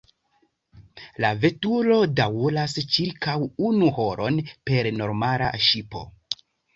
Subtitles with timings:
[1.23, 3.35] La veturo daŭras ĉirkaŭ
[3.67, 4.39] unu horon
[4.71, 6.03] per normala ŝipo.